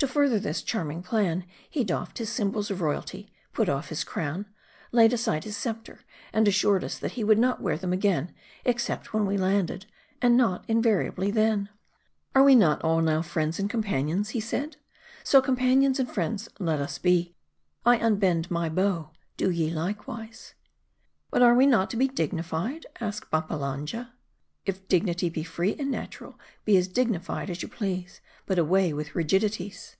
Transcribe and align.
To 0.00 0.08
further 0.08 0.38
this 0.38 0.62
charming 0.62 1.02
plan, 1.02 1.44
he 1.68 1.84
doffed 1.84 2.16
his 2.16 2.30
sym 2.30 2.50
bols 2.52 2.70
of 2.70 2.80
royalty, 2.80 3.30
put 3.52 3.68
off 3.68 3.90
his 3.90 4.02
crown, 4.02 4.46
laid 4.92 5.12
aside 5.12 5.44
his 5.44 5.58
scepter, 5.58 6.00
and 6.32 6.48
assured 6.48 6.82
us 6.84 6.96
that 6.98 7.10
he 7.12 7.24
would 7.24 7.36
not 7.38 7.60
wear 7.60 7.76
them 7.76 7.92
again, 7.92 8.34
except 8.64 9.12
when 9.12 9.26
we 9.26 9.36
landed; 9.36 9.84
and 10.22 10.38
not 10.38 10.64
invariably, 10.68 11.30
then." 11.30 11.68
Axe 12.34 12.46
we 12.46 12.54
not 12.54 12.80
all 12.82 13.02
now 13.02 13.20
friends 13.20 13.58
and 13.58 13.68
companions?" 13.68 14.30
he 14.30 14.40
said." 14.40 14.78
So 15.22 15.42
companions 15.42 16.00
and 16.00 16.10
friends 16.10 16.48
let 16.58 16.80
us 16.80 16.96
be. 16.96 17.36
I 17.84 17.98
unbend 17.98 18.50
my 18.50 18.70
bow; 18.70 19.10
do 19.36 19.50
ye 19.50 19.68
likewise." 19.68 20.54
11 21.30 21.30
But 21.30 21.42
are 21.42 21.54
we 21.54 21.66
not 21.66 21.90
to 21.90 21.98
be 21.98 22.08
dignified?" 22.08 22.86
asked 23.02 23.30
Babbalanja." 23.30 24.12
If 24.70 24.86
dignity 24.88 25.30
be 25.30 25.42
free 25.42 25.74
and 25.78 25.90
natural, 25.90 26.38
be 26.66 26.76
as 26.76 26.86
dignified 26.86 27.48
as 27.48 27.62
you 27.62 27.68
please; 27.68 28.20
but 28.44 28.58
away 28.58 28.92
with 28.92 29.14
rigidities." 29.14 29.96